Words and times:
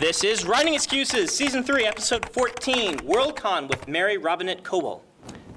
This 0.00 0.24
is 0.24 0.46
Writing 0.46 0.72
Excuses, 0.72 1.30
Season 1.30 1.62
3, 1.62 1.84
Episode 1.84 2.26
14, 2.32 3.00
WorldCon 3.00 3.68
with 3.68 3.86
Mary 3.86 4.16
Robinette 4.16 4.62
Kowal. 4.62 5.02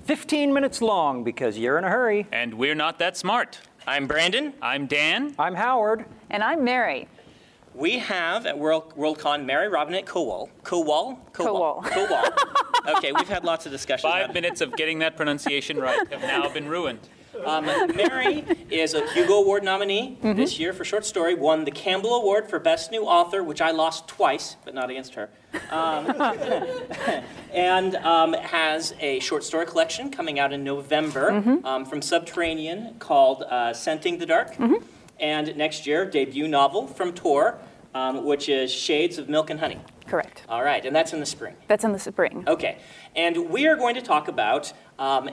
15 0.04 0.54
minutes 0.54 0.82
long 0.82 1.24
because 1.24 1.58
you're 1.58 1.78
in 1.78 1.86
a 1.86 1.90
hurry. 1.90 2.28
And 2.34 2.54
we're 2.54 2.76
not 2.76 3.00
that 3.00 3.16
smart. 3.16 3.62
I'm 3.88 4.06
Brandon. 4.06 4.54
I'm 4.62 4.86
Dan. 4.86 5.34
I'm 5.40 5.56
Howard. 5.56 6.04
And 6.30 6.44
I'm 6.44 6.62
Mary. 6.62 7.08
We 7.74 8.00
have 8.00 8.46
at 8.46 8.60
World, 8.60 8.94
WorldCon 8.98 9.46
Mary 9.46 9.70
Robinette 9.70 10.06
Kowal. 10.06 10.50
Cowell? 10.66 11.20
Cowell. 11.32 11.82
Cowell. 11.88 12.26
okay, 12.98 13.14
we've 13.14 13.30
had 13.30 13.46
lots 13.46 13.66
of 13.66 13.72
discussions. 13.72 14.12
Five 14.12 14.26
about- 14.26 14.34
minutes 14.34 14.60
of 14.60 14.76
getting 14.76 15.00
that 15.00 15.16
pronunciation 15.16 15.78
right 15.78 16.06
have 16.12 16.22
now 16.22 16.50
been 16.50 16.68
ruined. 16.68 17.00
Um, 17.46 17.66
Mary 17.96 18.44
is 18.70 18.94
a 18.94 19.08
Hugo 19.14 19.34
Award 19.36 19.64
nominee 19.64 20.18
Mm-hmm. 20.24 20.38
this 20.38 20.60
year 20.60 20.72
for 20.74 20.86
short 20.86 21.06
story, 21.06 21.34
won 21.36 21.66
the 21.66 21.72
Campbell 21.72 22.14
Award 22.16 22.50
for 22.50 22.60
Best 22.60 22.92
New 22.92 23.04
Author, 23.04 23.44
which 23.44 23.62
I 23.62 23.72
lost 23.72 24.08
twice, 24.08 24.56
but 24.64 24.74
not 24.74 24.90
against 24.90 25.16
her. 25.16 25.30
Um, 25.72 26.06
and 27.54 27.96
um, 27.98 28.34
has 28.34 28.94
a 29.00 29.20
short 29.20 29.44
story 29.44 29.66
collection 29.66 30.10
coming 30.12 30.40
out 30.40 30.54
in 30.54 30.64
November 30.64 31.32
Mm-hmm. 31.32 31.66
um, 31.66 31.86
from 31.86 32.02
Subterranean 32.02 32.96
called 33.00 33.44
uh, 33.44 33.74
Scenting 33.74 34.18
the 34.20 34.26
Dark. 34.26 34.54
Mm-hmm. 34.56 34.86
And 35.20 35.56
next 35.58 35.86
year, 35.88 36.06
debut 36.06 36.48
novel 36.48 36.88
from 36.88 37.14
Tor, 37.14 37.60
um, 37.94 38.26
which 38.26 38.50
is 38.50 38.72
Shades 38.72 39.18
of 39.18 39.30
Milk 39.30 39.50
and 39.50 39.60
Honey. 39.60 39.80
Correct. 40.08 40.44
All 40.50 40.64
right, 40.64 40.84
and 40.86 40.96
that's 40.96 41.14
in 41.14 41.20
the 41.20 41.26
spring. 41.26 41.56
That's 41.68 41.84
in 41.84 41.92
the 41.94 42.00
spring. 42.00 42.44
Okay, 42.48 42.78
and 43.16 43.50
we 43.50 43.68
are 43.68 43.76
going 43.76 43.96
to 43.96 44.02
talk 44.02 44.28
about 44.28 44.74
um, 45.00 45.30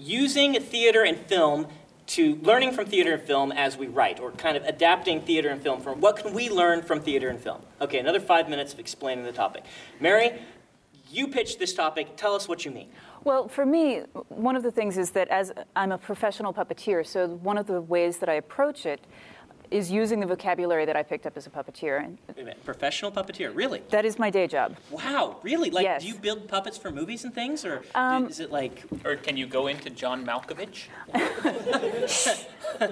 using 0.00 0.54
theater 0.54 1.04
and 1.04 1.16
film 1.16 1.66
to 2.06 2.36
learning 2.42 2.72
from 2.72 2.86
theater 2.86 3.12
and 3.12 3.22
film 3.22 3.52
as 3.52 3.76
we 3.76 3.86
write, 3.86 4.18
or 4.18 4.32
kind 4.32 4.56
of 4.56 4.64
adapting 4.64 5.20
theater 5.20 5.48
and 5.48 5.62
film 5.62 5.80
from 5.80 6.00
what 6.00 6.16
can 6.16 6.34
we 6.34 6.50
learn 6.50 6.82
from 6.82 7.00
theater 7.00 7.28
and 7.28 7.38
film. 7.38 7.60
Okay, 7.80 7.98
another 7.98 8.18
five 8.18 8.48
minutes 8.48 8.72
of 8.72 8.80
explaining 8.80 9.24
the 9.24 9.32
topic. 9.32 9.64
Mary, 10.00 10.32
you 11.10 11.28
pitched 11.28 11.58
this 11.58 11.72
topic. 11.72 12.16
Tell 12.16 12.34
us 12.34 12.48
what 12.48 12.64
you 12.64 12.72
mean. 12.72 12.88
Well, 13.22 13.48
for 13.48 13.66
me, 13.66 14.00
one 14.28 14.56
of 14.56 14.62
the 14.62 14.70
things 14.70 14.96
is 14.96 15.10
that 15.10 15.28
as 15.28 15.52
I'm 15.76 15.92
a 15.92 15.98
professional 15.98 16.54
puppeteer, 16.54 17.06
so 17.06 17.28
one 17.28 17.58
of 17.58 17.66
the 17.66 17.80
ways 17.80 18.18
that 18.18 18.28
I 18.28 18.34
approach 18.34 18.86
it 18.86 19.00
is 19.70 19.90
using 19.90 20.18
the 20.20 20.26
vocabulary 20.26 20.84
that 20.84 20.96
I 20.96 21.02
picked 21.02 21.26
up 21.26 21.36
as 21.36 21.46
a 21.46 21.50
puppeteer. 21.50 22.02
And 22.04 22.18
Wait 22.28 22.36
a 22.38 22.44
minute, 22.44 22.64
professional 22.64 23.12
puppeteer, 23.12 23.54
really? 23.54 23.82
that 23.90 24.04
is 24.04 24.18
my 24.18 24.28
day 24.30 24.46
job. 24.46 24.76
Wow, 24.90 25.36
really? 25.42 25.70
Like, 25.70 25.84
Yes. 25.84 26.02
do 26.02 26.08
you 26.08 26.14
build 26.16 26.48
puppets 26.48 26.76
for 26.76 26.90
movies 26.90 27.24
and 27.24 27.32
things, 27.34 27.64
or 27.64 27.82
Um, 27.94 28.26
is 28.26 28.40
it 28.40 28.50
like? 28.50 28.82
Or 29.04 29.16
can 29.16 29.36
you 29.36 29.46
go 29.46 29.68
into 29.68 29.88
John 29.90 30.24
Malkovich? 30.26 30.88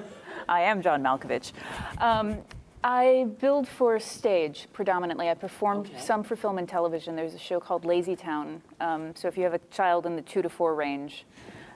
I 0.49 0.61
am 0.63 0.81
John 0.83 1.03
Malkovich. 1.03 1.53
Um, 1.99 2.39
I 2.85 3.27
build 3.41 3.67
for 3.67 3.99
stage 3.99 4.69
predominantly. 4.73 5.29
I 5.29 5.35
perform 5.35 5.79
Okay. 5.79 5.99
some 5.99 6.23
for 6.23 6.37
film 6.37 6.59
and 6.59 6.69
television. 6.69 7.17
There's 7.17 7.35
a 7.35 7.39
show 7.39 7.59
called 7.61 7.85
Lazy 7.85 8.15
Town. 8.17 8.63
Um, 8.81 9.15
so 9.17 9.27
if 9.29 9.37
you 9.37 9.43
have 9.45 9.55
a 9.55 9.59
child 9.71 10.07
in 10.07 10.15
the 10.17 10.23
two 10.23 10.43
to 10.43 10.49
four 10.49 10.75
range, 10.75 11.25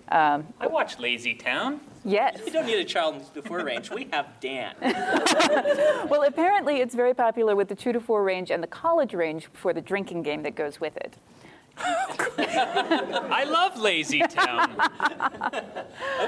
I 0.09 0.43
watched 0.71 1.01
Lazy 1.01 1.35
Town. 1.35 1.81
Yes. 2.05 2.41
We 2.45 2.51
don't 2.51 2.67
need 2.67 2.79
a 2.79 2.85
child 2.85 3.17
in 3.17 3.23
the 3.35 3.43
four 3.43 3.63
range. 3.65 3.91
We 3.91 4.09
have 4.13 4.27
Dan. 4.41 4.75
Well, 6.09 6.25
apparently 6.25 6.81
it's 6.81 6.95
very 6.95 7.15
popular 7.15 7.57
with 7.57 7.69
the 7.69 7.75
two 7.75 7.93
to 7.93 8.01
four 8.01 8.23
range 8.25 8.51
and 8.51 8.63
the 8.63 8.67
college 8.67 9.15
range 9.15 9.49
for 9.53 9.73
the 9.73 9.81
drinking 9.81 10.23
game 10.23 10.43
that 10.43 10.55
goes 10.55 10.81
with 10.81 10.97
it. 10.97 11.17
I 11.79 13.45
love 13.49 13.79
Lazy 13.79 14.21
Town. 14.21 14.77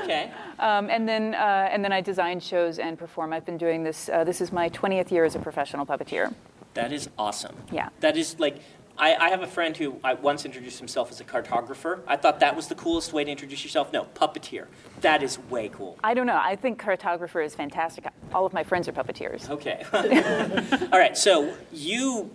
Okay. 0.02 0.30
Um, 0.58 0.90
and 0.90 1.08
then, 1.08 1.34
uh, 1.34 1.68
and 1.70 1.82
then 1.82 1.92
I 1.92 2.00
design 2.00 2.38
shows 2.40 2.78
and 2.78 2.98
perform. 2.98 3.32
I've 3.32 3.46
been 3.46 3.56
doing 3.56 3.82
this. 3.82 4.08
Uh, 4.08 4.22
this 4.24 4.40
is 4.40 4.52
my 4.52 4.68
20th 4.70 5.10
year 5.10 5.24
as 5.24 5.34
a 5.34 5.38
professional 5.38 5.86
puppeteer. 5.86 6.34
That 6.74 6.92
is 6.92 7.08
awesome. 7.18 7.56
Yeah. 7.72 7.88
That 8.00 8.16
is 8.16 8.38
like, 8.38 8.58
I, 8.96 9.14
I 9.16 9.28
have 9.30 9.42
a 9.42 9.46
friend 9.46 9.76
who 9.76 9.98
I 10.04 10.14
once 10.14 10.44
introduced 10.44 10.78
himself 10.78 11.10
as 11.10 11.20
a 11.20 11.24
cartographer. 11.24 12.00
I 12.06 12.16
thought 12.16 12.40
that 12.40 12.54
was 12.54 12.68
the 12.68 12.74
coolest 12.76 13.12
way 13.12 13.24
to 13.24 13.30
introduce 13.30 13.64
yourself. 13.64 13.92
No, 13.92 14.04
puppeteer. 14.14 14.66
That 15.00 15.22
is 15.22 15.38
way 15.50 15.68
cool. 15.68 15.98
I 16.04 16.14
don't 16.14 16.26
know. 16.26 16.40
I 16.40 16.54
think 16.56 16.80
cartographer 16.80 17.44
is 17.44 17.54
fantastic. 17.54 18.06
All 18.32 18.46
of 18.46 18.52
my 18.52 18.62
friends 18.62 18.86
are 18.88 18.92
puppeteers. 18.92 19.50
Okay. 19.50 19.84
All 20.92 20.98
right. 20.98 21.16
So 21.16 21.54
you 21.72 22.30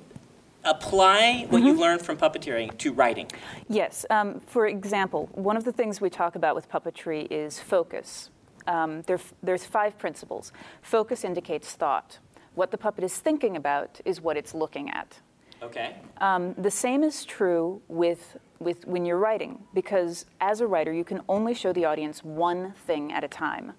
apply 0.66 1.46
what 1.50 1.60
Mm-hmm. 1.60 1.68
you've 1.68 1.80
learned 1.80 2.02
from 2.02 2.18
puppeteering 2.18 2.78
to 2.80 2.92
writing. 2.92 3.28
Yes. 3.70 4.06
Um, 4.10 4.42
for 4.42 4.68
example, 4.68 5.30
one 5.34 5.56
of 5.56 5.64
the 5.64 5.72
things 5.72 6.02
we 6.02 6.10
talk 6.10 6.36
about 6.36 6.56
with 6.56 6.70
puppetry 6.70 7.28
is 7.32 7.60
focus. 7.60 8.30
Um, 8.68 9.02
there, 9.04 9.20
there's 9.42 9.64
five 9.66 9.98
principles. 9.98 10.52
Focus 10.82 11.24
indicates 11.24 11.72
thought. 11.72 12.20
What 12.56 12.72
the 12.72 12.78
puppet 12.78 13.06
is 13.06 13.16
thinking 13.18 13.56
about 13.56 14.02
is 14.04 14.20
what 14.20 14.36
it's 14.36 14.54
looking 14.54 14.90
at. 14.90 15.22
Okay. 15.62 15.96
Um, 16.20 16.54
the 16.58 16.72
same 16.72 17.04
is 17.04 17.26
true 17.26 17.82
with, 17.88 18.38
with 18.60 18.86
when 18.88 19.06
you're 19.06 19.18
writing, 19.18 19.60
because 19.74 20.26
as 20.40 20.62
a 20.62 20.68
writer, 20.68 20.94
you 20.94 21.04
can 21.04 21.22
only 21.28 21.54
show 21.54 21.74
the 21.74 21.86
audience 21.86 22.24
one 22.24 22.74
thing 22.86 23.12
at 23.12 23.24
a 23.24 23.28
time. 23.28 23.74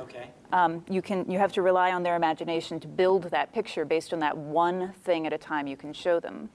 Okay. 0.00 0.28
Um, 0.52 0.84
you, 0.90 1.00
can, 1.00 1.30
you 1.30 1.38
have 1.38 1.52
to 1.52 1.62
rely 1.62 1.92
on 1.92 2.02
their 2.02 2.16
imagination 2.16 2.80
to 2.80 2.88
build 2.88 3.24
that 3.24 3.52
picture 3.54 3.84
based 3.84 4.12
on 4.12 4.18
that 4.18 4.36
one 4.36 4.92
thing 5.04 5.26
at 5.26 5.32
a 5.32 5.38
time 5.38 5.66
you 5.66 5.76
can 5.76 5.92
show 5.92 6.20
them. 6.20 6.50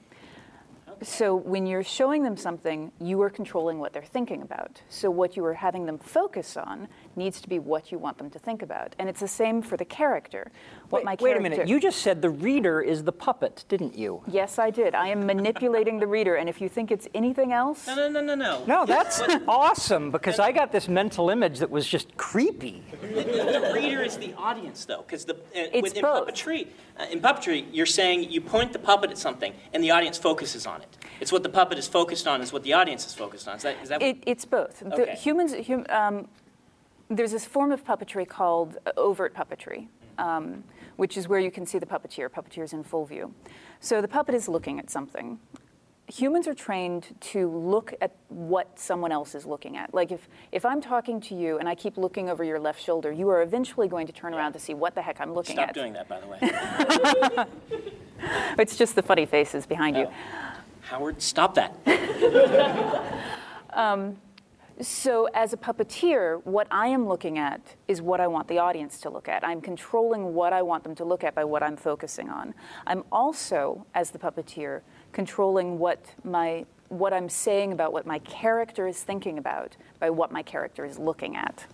So 1.02 1.36
when 1.36 1.66
you're 1.66 1.84
showing 1.84 2.22
them 2.22 2.36
something, 2.36 2.90
you 3.00 3.20
are 3.22 3.30
controlling 3.30 3.78
what 3.78 3.92
they're 3.92 4.02
thinking 4.02 4.42
about. 4.42 4.82
So 4.88 5.10
what 5.10 5.36
you 5.36 5.44
are 5.44 5.54
having 5.54 5.86
them 5.86 5.98
focus 5.98 6.56
on 6.56 6.88
needs 7.16 7.40
to 7.40 7.48
be 7.48 7.58
what 7.58 7.92
you 7.92 7.98
want 7.98 8.18
them 8.18 8.30
to 8.30 8.38
think 8.38 8.62
about. 8.62 8.94
And 8.98 9.08
it's 9.08 9.20
the 9.20 9.28
same 9.28 9.62
for 9.62 9.76
the 9.76 9.84
character. 9.84 10.50
What 10.90 11.00
Wait, 11.00 11.04
my 11.04 11.16
wait 11.20 11.36
a 11.36 11.40
minute. 11.40 11.68
You 11.68 11.80
just 11.80 12.00
said 12.02 12.22
the 12.22 12.30
reader 12.30 12.80
is 12.80 13.04
the 13.04 13.12
puppet, 13.12 13.64
didn't 13.68 13.96
you? 13.96 14.22
Yes, 14.26 14.58
I 14.58 14.70
did. 14.70 14.94
I 14.94 15.08
am 15.08 15.26
manipulating 15.26 15.98
the 15.98 16.06
reader, 16.06 16.36
and 16.36 16.48
if 16.48 16.60
you 16.60 16.68
think 16.68 16.90
it's 16.90 17.06
anything 17.14 17.52
else, 17.52 17.86
No, 17.86 17.94
no, 17.94 18.08
no, 18.08 18.20
no, 18.20 18.34
no. 18.34 18.64
No, 18.66 18.86
that's 18.86 19.20
awesome 19.48 20.10
because 20.10 20.38
I 20.38 20.52
got 20.52 20.72
this 20.72 20.88
mental 20.88 21.30
image 21.30 21.58
that 21.58 21.70
was 21.70 21.86
just 21.86 22.16
creepy. 22.16 22.82
The 23.00 23.72
reader 23.74 24.02
is 24.02 24.16
the 24.16 24.34
audience, 24.34 24.84
though, 24.84 25.02
because 25.02 25.24
the 25.24 25.34
uh, 25.34 25.80
with- 25.80 25.96
in 25.96 26.02
puppetry, 26.02 26.68
uh, 26.98 27.06
in 27.10 27.20
puppetry, 27.20 27.66
you're 27.72 27.86
saying 27.86 28.30
you 28.30 28.40
point 28.40 28.72
the 28.72 28.78
puppet 28.78 29.10
at 29.10 29.18
something, 29.18 29.52
and 29.72 29.82
the 29.84 29.90
audience 29.90 30.18
focuses 30.18 30.66
on 30.66 30.80
it. 30.82 30.87
It's 31.20 31.32
what 31.32 31.42
the 31.42 31.48
puppet 31.48 31.78
is 31.78 31.88
focused 31.88 32.26
on, 32.26 32.40
It's 32.40 32.52
what 32.52 32.62
the 32.62 32.72
audience 32.72 33.06
is 33.06 33.14
focused 33.14 33.48
on. 33.48 33.56
Is 33.56 33.62
that, 33.62 33.76
is 33.82 33.88
that 33.88 34.02
It, 34.02 34.22
it's 34.26 34.44
both. 34.44 34.80
The 34.80 35.12
humans, 35.12 35.54
hum, 35.66 35.86
um, 35.88 36.28
there's 37.08 37.32
this 37.32 37.44
form 37.44 37.72
of 37.72 37.84
puppetry 37.84 38.26
called 38.26 38.78
uh, 38.86 38.92
overt 38.96 39.34
puppetry, 39.34 39.88
um, 40.18 40.64
which 40.96 41.16
is 41.16 41.28
where 41.28 41.40
you 41.40 41.50
can 41.50 41.66
see 41.66 41.78
the 41.78 41.86
puppeteer. 41.86 42.28
Puppeteer 42.28 42.64
is 42.64 42.72
in 42.72 42.84
full 42.84 43.06
view. 43.06 43.34
So 43.80 44.00
the 44.00 44.08
puppet 44.08 44.34
is 44.34 44.48
looking 44.48 44.78
at 44.78 44.90
something. 44.90 45.38
Humans 46.06 46.48
are 46.48 46.54
trained 46.54 47.14
to 47.20 47.50
look 47.50 47.92
at 48.00 48.16
what 48.28 48.78
someone 48.78 49.12
else 49.12 49.34
is 49.34 49.44
looking 49.44 49.76
at. 49.76 49.92
Like 49.92 50.10
if, 50.10 50.26
if 50.52 50.64
I'm 50.64 50.80
talking 50.80 51.20
to 51.22 51.34
you 51.34 51.58
and 51.58 51.68
I 51.68 51.74
keep 51.74 51.98
looking 51.98 52.30
over 52.30 52.42
your 52.42 52.58
left 52.58 52.82
shoulder, 52.82 53.12
you 53.12 53.28
are 53.28 53.42
eventually 53.42 53.88
going 53.88 54.06
to 54.06 54.12
turn 54.12 54.32
around 54.32 54.54
to 54.54 54.58
see 54.58 54.72
what 54.72 54.94
the 54.94 55.02
heck 55.02 55.20
I'm 55.20 55.34
looking 55.34 55.56
Stop 55.56 55.68
at. 55.68 55.74
Stop 55.74 55.82
doing 55.82 55.92
that, 55.92 56.08
by 56.08 56.20
the 56.20 56.26
way. 56.26 57.84
It's 58.58 58.76
just 58.76 58.94
the 58.94 59.02
funny 59.02 59.26
faces 59.26 59.66
behind 59.66 59.96
you. 59.96 60.08
Howard, 60.88 61.20
stop 61.20 61.54
that. 61.54 61.74
Um, 63.74 64.16
so, 64.80 65.28
as 65.34 65.52
a 65.52 65.56
puppeteer, 65.56 66.44
what 66.44 66.66
I 66.70 66.88
am 66.88 67.06
looking 67.06 67.38
at 67.38 67.60
is 67.86 68.00
what 68.00 68.20
I 68.20 68.26
want 68.26 68.48
the 68.48 68.58
audience 68.58 69.00
to 69.02 69.10
look 69.10 69.28
at. 69.28 69.46
I'm 69.46 69.60
controlling 69.60 70.34
what 70.34 70.52
I 70.52 70.62
want 70.62 70.82
them 70.82 70.94
to 70.96 71.04
look 71.04 71.22
at 71.22 71.34
by 71.34 71.44
what 71.44 71.62
I'm 71.62 71.76
focusing 71.76 72.28
on. 72.28 72.54
I'm 72.86 73.04
also, 73.12 73.86
as 73.94 74.10
the 74.10 74.18
puppeteer, 74.18 74.80
controlling 75.12 75.78
what 75.78 76.04
my 76.24 76.64
what 76.88 77.12
I'm 77.12 77.28
saying 77.28 77.72
about 77.72 77.92
what 77.92 78.06
my 78.06 78.18
character 78.20 78.88
is 78.88 79.02
thinking 79.02 79.36
about 79.38 79.76
by 80.00 80.10
what 80.10 80.32
my 80.32 80.42
character 80.42 80.84
is 80.84 80.98
looking 80.98 81.36
at. 81.36 81.66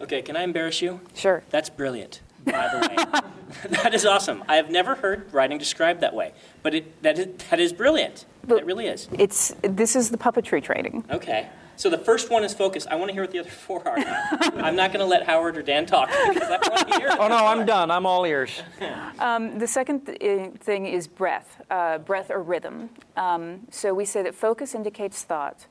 Okay, 0.00 0.20
can 0.20 0.36
I 0.36 0.42
embarrass 0.42 0.82
you? 0.82 1.00
Sure. 1.14 1.44
That's 1.50 1.70
brilliant, 1.70 2.20
by 2.44 2.68
the 2.68 2.88
way. 2.88 3.68
that 3.82 3.94
is 3.94 4.04
awesome. 4.04 4.44
I 4.48 4.56
have 4.56 4.70
never 4.70 4.94
heard 4.94 5.32
writing 5.32 5.58
described 5.58 6.00
that 6.00 6.14
way, 6.14 6.32
but 6.62 6.74
it, 6.74 7.02
that, 7.02 7.18
is, 7.18 7.28
that 7.50 7.60
is 7.60 7.72
brilliant. 7.72 8.24
But- 8.46 8.58
it 8.58 8.66
really 8.66 8.86
is. 8.86 9.08
It's 9.12 9.54
this 9.62 9.96
is 9.96 10.10
the 10.10 10.18
puppetry 10.18 10.62
training. 10.62 11.04
Okay. 11.10 11.48
So 11.78 11.88
the 11.88 11.98
first 11.98 12.28
one 12.28 12.42
is 12.42 12.52
focus. 12.52 12.88
I 12.90 12.96
want 12.96 13.08
to 13.10 13.12
hear 13.12 13.22
what 13.22 13.30
the 13.30 13.38
other 13.38 13.50
four 13.50 13.86
are. 13.86 13.96
I'm 13.98 14.74
not 14.74 14.92
going 14.92 14.98
to 14.98 15.04
let 15.04 15.24
Howard 15.24 15.56
or 15.56 15.62
Dan 15.62 15.86
talk 15.86 16.08
because 16.08 16.50
I 16.50 16.58
want 16.68 16.88
to 16.88 16.98
hear. 16.98 17.10
Oh, 17.12 17.28
no, 17.28 17.36
I'm 17.36 17.64
done. 17.66 17.92
I'm 17.92 18.04
all 18.04 18.24
ears. 18.24 18.62
The 19.20 19.66
second 19.66 20.06
th- 20.06 20.18
eh, 20.20 20.50
thing 20.58 20.86
is 20.86 21.06
breath, 21.06 21.62
uh, 21.70 21.98
breath 21.98 22.30
or 22.32 22.42
rhythm. 22.42 22.90
Um, 23.16 23.60
so 23.70 23.94
we 23.94 24.04
say 24.04 24.22
that 24.22 24.34
focus 24.34 24.74
indicates 24.74 25.22
thought, 25.22 25.66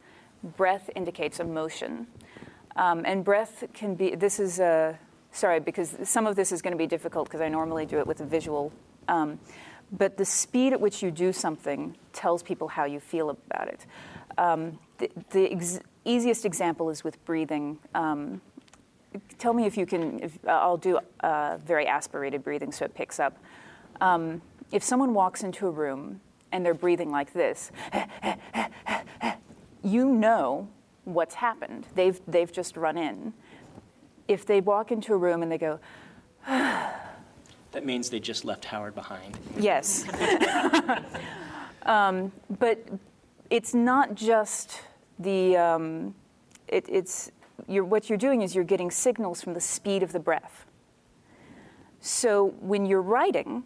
breath 0.56 0.90
indicates 0.96 1.42
emotion. 1.42 2.08
Um, 2.78 3.04
and 3.06 3.26
breath 3.26 3.66
can 3.74 3.96
be, 3.96 4.16
this 4.16 4.40
is, 4.40 4.62
uh, 4.62 4.96
sorry, 5.32 5.60
because 5.60 5.98
some 6.04 6.28
of 6.28 6.36
this 6.36 6.52
is 6.52 6.62
going 6.62 6.72
to 6.72 6.78
be 6.78 6.88
difficult 6.88 7.28
because 7.28 7.42
I 7.42 7.50
normally 7.50 7.86
do 7.86 8.00
it 8.00 8.08
with 8.08 8.20
a 8.22 8.26
visual. 8.26 8.72
Um, 9.08 9.40
but 9.92 10.18
the 10.18 10.26
speed 10.26 10.74
at 10.74 10.82
which 10.82 11.02
you 11.02 11.12
do 11.12 11.32
something 11.32 11.96
tells 12.12 12.44
people 12.44 12.68
how 12.68 12.86
you 12.86 13.00
feel 13.00 13.30
about 13.30 13.68
it. 13.70 13.86
Um, 14.38 14.80
the 14.98 15.10
the 15.32 15.52
ex- 15.52 15.80
easiest 16.06 16.46
example 16.46 16.90
is 16.90 17.04
with 17.04 17.24
breathing. 17.26 17.78
Um, 17.96 18.42
tell 19.38 19.54
me 19.54 19.66
if 19.66 19.78
you 19.78 19.86
can, 19.86 20.22
if, 20.24 20.38
uh, 20.46 20.52
I'll 20.52 20.78
do 20.78 21.00
uh, 21.22 21.58
very 21.66 21.88
aspirated 21.88 22.44
breathing 22.44 22.72
so 22.72 22.86
it 22.86 22.94
picks 22.94 23.20
up. 23.20 23.38
Um, 24.02 24.42
if 24.72 24.84
someone 24.84 25.14
walks 25.14 25.44
into 25.44 25.68
a 25.68 25.72
room 25.72 26.22
and 26.52 26.66
they're 26.66 26.74
breathing 26.74 27.12
like 27.12 27.34
this, 27.34 27.72
you 29.84 30.10
know 30.10 30.68
what's 31.06 31.36
happened. 31.36 31.88
They've, 31.96 32.20
they've 32.28 32.52
just 32.52 32.76
run 32.78 32.98
in. 32.98 33.34
If 34.28 34.46
they 34.46 34.62
walk 34.62 34.92
into 34.92 35.14
a 35.14 35.18
room 35.18 35.42
and 35.44 35.52
they 35.52 35.58
go, 35.58 35.80
That 36.46 37.86
means 37.86 38.10
they 38.10 38.20
just 38.20 38.46
left 38.46 38.66
Howard 38.66 38.96
behind. 38.96 39.38
yes. 39.60 40.06
um, 41.84 42.32
but 42.60 42.88
it's 43.50 43.74
not 43.74 44.16
just 44.16 44.82
the, 45.20 45.58
um, 45.58 46.16
it, 46.68 46.86
it's, 46.90 47.32
you're, 47.68 47.86
what 47.86 48.10
you're 48.10 48.18
doing 48.18 48.42
is 48.42 48.56
you're 48.56 48.64
getting 48.64 48.92
signals 48.92 49.42
from 49.42 49.54
the 49.54 49.62
speed 49.62 50.04
of 50.04 50.12
the 50.12 50.20
breath. 50.20 50.66
So 52.00 52.56
when 52.60 52.86
you're 52.86 53.02
writing, 53.02 53.64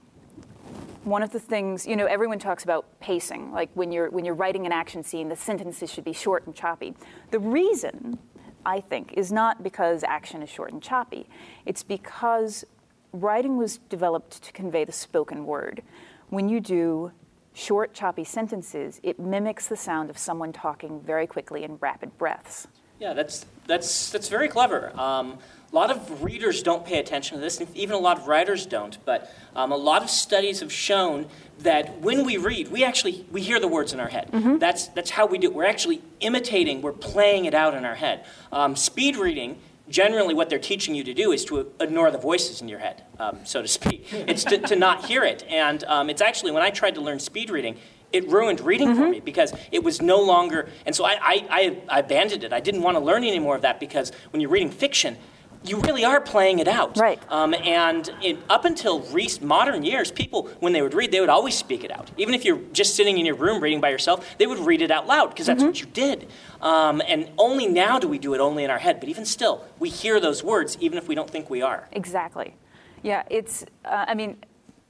one 1.03 1.23
of 1.23 1.31
the 1.31 1.39
things, 1.39 1.85
you 1.85 1.95
know, 1.95 2.05
everyone 2.05 2.39
talks 2.39 2.63
about 2.63 2.85
pacing. 2.99 3.51
Like 3.51 3.69
when 3.73 3.91
you're 3.91 4.09
when 4.09 4.23
you're 4.23 4.35
writing 4.35 4.65
an 4.65 4.71
action 4.71 5.03
scene, 5.03 5.29
the 5.29 5.35
sentences 5.35 5.91
should 5.91 6.03
be 6.03 6.13
short 6.13 6.45
and 6.45 6.55
choppy. 6.55 6.93
The 7.31 7.39
reason, 7.39 8.19
I 8.65 8.81
think, 8.81 9.13
is 9.13 9.31
not 9.31 9.63
because 9.63 10.03
action 10.03 10.41
is 10.41 10.49
short 10.49 10.71
and 10.71 10.81
choppy. 10.81 11.27
It's 11.65 11.83
because 11.83 12.65
writing 13.13 13.57
was 13.57 13.77
developed 13.89 14.41
to 14.43 14.51
convey 14.51 14.85
the 14.85 14.91
spoken 14.91 15.45
word. 15.45 15.83
When 16.29 16.47
you 16.47 16.59
do 16.59 17.11
short, 17.53 17.93
choppy 17.93 18.23
sentences, 18.23 18.99
it 19.03 19.19
mimics 19.19 19.67
the 19.67 19.75
sound 19.75 20.09
of 20.09 20.17
someone 20.17 20.53
talking 20.53 21.01
very 21.01 21.27
quickly 21.27 21.63
in 21.63 21.77
rapid 21.77 22.17
breaths. 22.17 22.67
Yeah, 23.01 23.13
that's 23.13 23.47
that's 23.65 24.11
that's 24.11 24.27
very 24.27 24.47
clever. 24.47 24.91
Um, 24.97 25.39
a 25.71 25.75
lot 25.75 25.89
of 25.89 26.23
readers 26.23 26.61
don't 26.61 26.85
pay 26.85 26.99
attention 26.99 27.35
to 27.37 27.41
this, 27.41 27.59
and 27.59 27.75
even 27.75 27.95
a 27.95 27.99
lot 27.99 28.19
of 28.19 28.27
writers 28.27 28.67
don't. 28.67 28.95
But 29.05 29.33
um, 29.55 29.71
a 29.71 29.75
lot 29.75 30.03
of 30.03 30.09
studies 30.11 30.59
have 30.59 30.71
shown 30.71 31.25
that 31.59 31.99
when 32.01 32.25
we 32.25 32.37
read, 32.37 32.67
we 32.67 32.83
actually 32.83 33.25
we 33.31 33.41
hear 33.41 33.59
the 33.59 33.67
words 33.67 33.91
in 33.91 33.99
our 33.99 34.09
head. 34.09 34.29
That's 34.59 34.89
that's 34.89 35.09
how 35.09 35.25
we 35.25 35.39
do. 35.39 35.47
it. 35.47 35.55
We're 35.55 35.65
actually 35.65 36.03
imitating. 36.19 36.83
We're 36.83 36.91
playing 36.93 37.45
it 37.45 37.55
out 37.55 37.73
in 37.73 37.85
our 37.85 37.95
head. 37.95 38.23
Um, 38.51 38.75
speed 38.75 39.17
reading. 39.17 39.59
Generally, 39.89 40.35
what 40.35 40.49
they're 40.49 40.59
teaching 40.59 40.95
you 40.95 41.03
to 41.03 41.13
do 41.13 41.33
is 41.33 41.43
to 41.45 41.69
ignore 41.81 42.11
the 42.11 42.17
voices 42.17 42.61
in 42.61 42.69
your 42.69 42.79
head, 42.79 43.03
um, 43.19 43.39
so 43.43 43.61
to 43.61 43.67
speak. 43.67 44.07
It's 44.13 44.45
to, 44.45 44.57
to 44.59 44.75
not 44.77 45.05
hear 45.05 45.23
it. 45.23 45.43
And 45.49 45.83
um, 45.83 46.09
it's 46.09 46.21
actually, 46.21 46.51
when 46.53 46.63
I 46.63 46.69
tried 46.69 46.95
to 46.95 47.01
learn 47.01 47.19
speed 47.19 47.49
reading, 47.49 47.77
it 48.13 48.27
ruined 48.29 48.59
reading 48.61 48.95
for 48.95 49.07
me 49.07 49.19
because 49.19 49.53
it 49.71 49.83
was 49.83 50.01
no 50.01 50.21
longer 50.21 50.69
and 50.85 50.95
so 50.95 51.05
I, 51.05 51.11
I, 51.11 51.47
I, 51.49 51.81
I 51.89 51.99
abandoned 51.99 52.43
it. 52.43 52.53
I 52.53 52.59
didn't 52.59 52.81
want 52.81 52.97
to 52.97 53.03
learn 53.03 53.23
any 53.23 53.39
more 53.39 53.55
of 53.55 53.61
that 53.61 53.79
because 53.79 54.11
when 54.31 54.41
you're 54.41 54.49
reading 54.49 54.71
fiction 54.71 55.17
you 55.63 55.79
really 55.81 56.03
are 56.03 56.19
playing 56.19 56.57
it 56.57 56.67
out. 56.67 56.97
Right. 56.97 57.21
um, 57.29 57.53
and 57.53 58.09
in, 58.23 58.39
up 58.49 58.65
until 58.65 59.01
rec- 59.11 59.41
modern 59.41 59.83
years 59.83 60.11
people 60.11 60.49
when 60.59 60.73
they 60.73 60.81
would 60.81 60.93
read 60.93 61.11
they 61.11 61.19
would 61.19 61.29
always 61.29 61.55
speak 61.55 61.83
it 61.83 61.91
out. 61.91 62.09
Even 62.17 62.33
if 62.33 62.43
you're 62.45 62.59
just 62.73 62.95
sitting 62.95 63.17
in 63.17 63.25
your 63.25 63.35
room 63.35 63.61
reading 63.61 63.79
by 63.79 63.89
yourself 63.89 64.37
they 64.37 64.47
would 64.47 64.59
read 64.59 64.81
it 64.81 64.91
out 64.91 65.07
loud 65.07 65.29
because 65.29 65.45
that's 65.45 65.63
what 65.63 65.79
you 65.79 65.85
did. 65.87 66.27
Um, 66.61 67.01
and 67.07 67.29
only 67.37 67.67
now 67.67 67.99
do 67.99 68.07
we 68.07 68.17
do 68.17 68.33
it 68.33 68.39
only 68.39 68.63
in 68.63 68.69
our 68.71 68.79
head 68.79 68.99
but 68.99 69.09
even 69.09 69.25
still 69.25 69.65
we 69.79 69.89
hear 69.89 70.19
those 70.19 70.43
words 70.43 70.77
even 70.79 70.97
if 70.97 71.07
we 71.07 71.15
don't 71.15 71.29
think 71.29 71.49
we 71.49 71.61
are. 71.61 71.87
Exactly. 71.91 72.55
Yeah, 73.03 73.23
it's, 73.29 73.63
uh, 73.85 74.05
I 74.07 74.13
mean, 74.13 74.37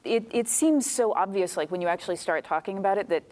it, 0.04 0.28
it 0.32 0.48
seems 0.48 0.90
so 0.90 1.14
obvious, 1.14 1.58
like 1.58 1.72
when 1.72 1.82
you 1.82 1.88
actually 1.88 2.16
start 2.16 2.44
talking 2.44 2.78
about 2.78 2.98
it, 2.98 3.10
that, 3.10 3.24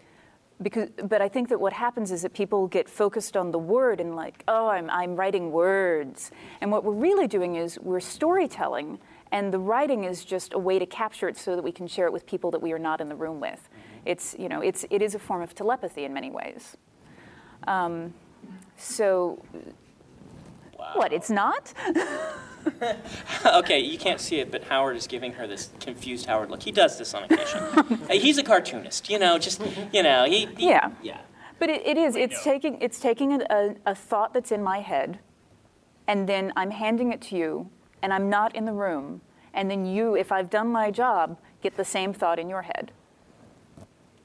because, 0.62 0.90
but 1.04 1.20
I 1.22 1.28
think 1.28 1.48
that 1.48 1.60
what 1.60 1.72
happens 1.72 2.12
is 2.12 2.22
that 2.22 2.32
people 2.32 2.66
get 2.68 2.88
focused 2.88 3.36
on 3.36 3.50
the 3.50 3.58
word 3.58 4.00
and 4.00 4.14
like, 4.14 4.44
oh, 4.46 4.68
I'm, 4.68 4.88
I'm 4.90 5.16
writing 5.16 5.52
words. 5.52 6.30
And 6.60 6.70
what 6.70 6.84
we're 6.84 6.92
really 6.92 7.26
doing 7.26 7.56
is 7.56 7.78
we're 7.80 8.00
storytelling, 8.00 8.98
and 9.32 9.52
the 9.52 9.58
writing 9.58 10.04
is 10.04 10.24
just 10.24 10.52
a 10.54 10.58
way 10.58 10.78
to 10.78 10.86
capture 10.86 11.28
it 11.28 11.36
so 11.36 11.56
that 11.56 11.62
we 11.62 11.72
can 11.72 11.86
share 11.86 12.06
it 12.06 12.12
with 12.12 12.26
people 12.26 12.50
that 12.50 12.62
we 12.62 12.72
are 12.72 12.78
not 12.78 13.00
in 13.00 13.08
the 13.08 13.16
room 13.16 13.40
with. 13.40 13.68
It's, 14.04 14.36
you 14.38 14.48
know, 14.48 14.60
it's, 14.60 14.84
it 14.90 15.02
is 15.02 15.14
a 15.14 15.18
form 15.18 15.42
of 15.42 15.54
telepathy 15.54 16.04
in 16.04 16.12
many 16.12 16.30
ways. 16.30 16.76
Um, 17.66 18.14
so, 18.76 19.42
what, 20.94 21.12
it's 21.12 21.30
not? 21.30 21.72
okay, 23.46 23.78
you 23.78 23.98
can't 23.98 24.20
see 24.20 24.40
it, 24.40 24.50
but 24.50 24.64
Howard 24.64 24.96
is 24.96 25.06
giving 25.06 25.32
her 25.34 25.46
this 25.46 25.70
confused 25.80 26.26
Howard 26.26 26.50
look. 26.50 26.62
He 26.62 26.72
does 26.72 26.98
this 26.98 27.14
on 27.14 27.24
occasion. 27.24 27.98
He's 28.10 28.38
a 28.38 28.42
cartoonist, 28.42 29.08
you 29.08 29.18
know. 29.18 29.38
Just 29.38 29.60
you 29.92 30.02
know, 30.02 30.24
he, 30.24 30.46
he- 30.56 30.68
Yeah. 30.68 30.90
yeah. 31.02 31.20
But 31.58 31.68
it, 31.70 31.86
it 31.86 31.96
is. 31.98 32.16
It's 32.16 32.42
taking. 32.42 32.80
It's 32.80 33.00
taking 33.00 33.32
a, 33.34 33.44
a, 33.50 33.74
a 33.86 33.94
thought 33.94 34.32
that's 34.32 34.50
in 34.50 34.62
my 34.62 34.80
head, 34.80 35.18
and 36.06 36.28
then 36.28 36.52
I'm 36.56 36.70
handing 36.70 37.12
it 37.12 37.20
to 37.22 37.36
you, 37.36 37.70
and 38.02 38.12
I'm 38.14 38.30
not 38.30 38.54
in 38.56 38.64
the 38.64 38.72
room, 38.72 39.20
and 39.52 39.70
then 39.70 39.84
you, 39.84 40.14
if 40.16 40.32
I've 40.32 40.48
done 40.48 40.68
my 40.68 40.90
job, 40.90 41.38
get 41.62 41.76
the 41.76 41.84
same 41.84 42.12
thought 42.14 42.38
in 42.38 42.48
your 42.48 42.62
head. 42.62 42.92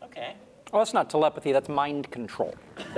Okay. 0.04 0.36
Well, 0.76 0.84
that's 0.84 0.94
not 0.94 1.10
telepathy, 1.10 1.54
that's 1.54 1.70
mind 1.70 2.12
control. 2.12 2.54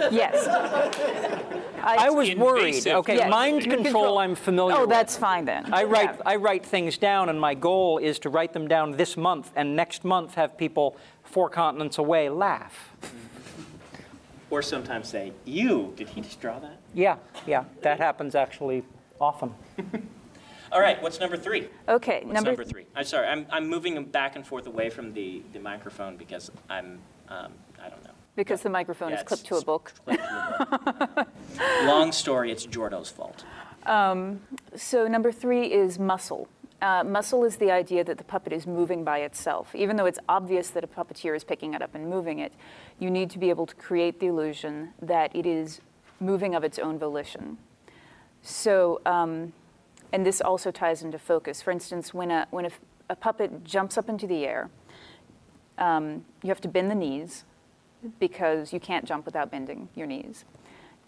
Yes. 0.09 0.47
I 1.83 2.09
was 2.09 2.33
worried. 2.33 2.87
Okay, 2.87 3.17
Yes. 3.17 3.29
mind 3.29 3.65
control 3.65 4.17
I'm 4.17 4.33
familiar 4.33 4.77
Oh, 4.77 4.81
with. 4.81 4.89
that's 4.89 5.15
fine 5.15 5.45
then. 5.45 5.71
I 5.71 5.83
write, 5.83 6.15
Yeah. 6.15 6.21
I 6.25 6.37
write 6.37 6.65
things 6.65 6.97
down, 6.97 7.29
and 7.29 7.39
my 7.39 7.53
goal 7.53 7.99
is 7.99 8.17
to 8.19 8.31
write 8.31 8.53
them 8.53 8.67
down 8.67 8.97
this 8.97 9.15
month, 9.15 9.51
and 9.55 9.75
next 9.75 10.03
month 10.03 10.33
have 10.33 10.57
people 10.57 10.97
four 11.23 11.51
continents 11.51 11.99
away 11.99 12.29
laugh. 12.29 12.95
Or 14.49 14.61
sometimes 14.61 15.09
say, 15.09 15.33
"You 15.43 15.93
did 15.97 16.07
he 16.07 16.21
just 16.21 16.39
draw 16.39 16.57
that?" 16.59 16.77
Yeah, 16.93 17.17
yeah, 17.45 17.65
that 17.81 17.99
happens 17.99 18.33
actually 18.33 18.85
often. 19.19 19.53
All 20.71 20.79
right. 20.79 21.01
What's 21.01 21.19
number 21.19 21.35
three? 21.35 21.67
Okay. 21.87 22.21
What's 22.23 22.33
number. 22.33 22.51
number, 22.51 22.63
three? 22.63 22.85
I'm 22.95 23.03
sorry. 23.03 23.27
I'm, 23.27 23.45
I'm 23.51 23.67
moving 23.67 24.01
back 24.05 24.37
and 24.37 24.47
forth 24.47 24.65
away 24.65 24.89
from 24.89 25.13
the, 25.13 25.41
the 25.51 25.59
microphone 25.59 26.15
because 26.15 26.49
I'm 26.69 26.99
um, 27.29 27.29
I 27.29 27.35
don't 27.35 27.51
know. 27.51 27.66
Because 28.37 28.61
the 28.61 28.69
microphone 28.69 29.09
Yeah, 29.09 29.17
is 29.17 29.23
clipped 29.23 29.45
to 29.47 29.55
a 29.57 29.61
book. 29.63 29.91
clipped 30.05 30.23
to 30.23 30.57
a 30.61 31.07
book. 31.07 31.27
Long 31.85 32.11
story. 32.11 32.51
It's 32.51 32.65
Jordo's 32.65 33.09
fault. 33.09 33.43
So 34.75 35.07
number 35.07 35.31
three 35.31 35.73
is 35.73 35.97
muscle. 35.99 36.47
Uh, 36.79 37.03
muscle 37.03 37.43
is 37.43 37.57
the 37.57 37.71
idea 37.71 38.03
that 38.03 38.19
the 38.19 38.23
puppet 38.23 38.53
is 38.53 38.67
moving 38.67 39.03
by 39.03 39.19
itself. 39.19 39.73
Even 39.73 39.97
though 39.97 40.05
it's 40.05 40.19
obvious 40.29 40.69
that 40.69 40.83
a 40.83 40.87
puppeteer 40.87 41.35
is 41.35 41.43
picking 41.43 41.73
it 41.73 41.81
up 41.81 41.95
and 41.95 42.07
moving 42.07 42.37
it, 42.37 42.53
you 42.99 43.09
need 43.09 43.31
to 43.31 43.39
be 43.39 43.49
able 43.49 43.65
to 43.65 43.73
create 43.75 44.19
the 44.19 44.27
illusion 44.27 44.93
that 45.01 45.35
it 45.35 45.47
is 45.47 45.81
moving 46.19 46.53
of 46.53 46.63
its 46.63 46.77
own 46.77 46.99
volition. 46.99 47.57
So, 48.43 49.01
um, 49.07 49.53
and 50.13 50.23
this 50.23 50.41
also 50.41 50.69
ties 50.69 51.01
into 51.01 51.17
focus. 51.17 51.63
For 51.63 51.71
instance, 51.71 52.13
when 52.13 52.29
a, 52.29 52.47
when 52.51 52.65
a, 52.65 52.71
a 53.09 53.15
puppet 53.15 53.63
jumps 53.63 53.97
up 53.97 54.07
into 54.07 54.27
the 54.27 54.45
air, 54.45 54.69
um, 55.79 56.23
you 56.43 56.49
have 56.49 56.61
to 56.61 56.67
bend 56.67 56.91
the 56.91 56.95
knees 56.95 57.43
because 58.19 58.73
you 58.73 58.79
can't 58.79 59.05
jump 59.05 59.25
without 59.25 59.51
bending 59.51 59.89
your 59.95 60.07
knees. 60.07 60.45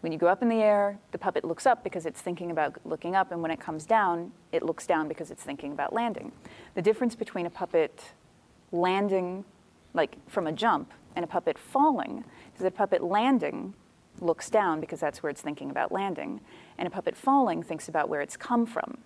When 0.02 0.14
you 0.14 0.18
go 0.18 0.28
up 0.28 0.42
in 0.42 0.48
the 0.50 0.62
air, 0.62 0.98
the 1.12 1.18
puppet 1.18 1.44
looks 1.44 1.66
up 1.66 1.84
because 1.84 2.06
it's 2.06 2.22
thinking 2.22 2.52
about 2.52 2.78
looking 2.86 3.16
up, 3.16 3.32
and 3.32 3.42
when 3.42 3.52
it 3.52 3.60
comes 3.60 3.86
down, 3.86 4.32
it 4.52 4.64
looks 4.64 4.88
down 4.88 5.08
because 5.08 5.30
it's 5.30 5.44
thinking 5.44 5.74
about 5.74 5.92
landing. 5.92 6.32
The 6.76 6.82
difference 6.82 7.16
between 7.16 7.46
a 7.46 7.50
puppet 7.50 8.14
landing, 8.72 9.44
like 9.94 10.16
from 10.28 10.48
a 10.48 10.52
jump, 10.52 10.94
and 11.16 11.26
a 11.26 11.28
puppet 11.28 11.58
falling 11.58 12.24
is 12.54 12.62
that 12.62 12.68
a 12.68 12.72
puppet 12.72 13.04
landing 13.04 13.74
looks 14.22 14.50
down 14.50 14.80
because 14.80 15.00
that's 15.00 15.22
where 15.22 15.30
it's 15.30 15.42
thinking 15.42 15.70
about 15.70 15.92
landing, 15.92 16.40
and 16.78 16.88
a 16.88 16.92
puppet 16.92 17.18
falling 17.18 17.62
thinks 17.62 17.90
about 17.90 18.08
where 18.08 18.22
it's 18.22 18.38
come 18.38 18.66
from. 18.66 19.00